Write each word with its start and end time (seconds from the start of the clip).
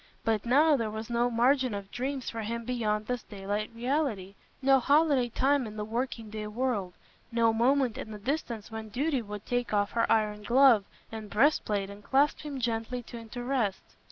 But 0.25 0.47
now 0.47 0.75
there 0.75 0.89
was 0.89 1.11
no 1.11 1.29
margin 1.29 1.75
of 1.75 1.91
dreams 1.91 2.27
for 2.27 2.41
him 2.41 2.65
beyond 2.65 3.05
this 3.05 3.21
daylight 3.21 3.69
reality, 3.75 4.33
no 4.59 4.79
holiday 4.79 5.29
time 5.29 5.67
in 5.67 5.77
the 5.77 5.85
working 5.85 6.31
day 6.31 6.47
world, 6.47 6.93
no 7.31 7.53
moment 7.53 7.99
in 7.99 8.09
the 8.09 8.17
distance 8.17 8.71
when 8.71 8.89
duty 8.89 9.21
would 9.21 9.45
take 9.45 9.75
off 9.75 9.91
her 9.91 10.11
iron 10.11 10.41
glove 10.41 10.85
and 11.11 11.29
breast 11.29 11.65
plate 11.65 11.91
and 11.91 12.03
clasp 12.03 12.39
him 12.39 12.59
gently 12.59 13.05
into 13.13 13.43
rest. 13.43 13.83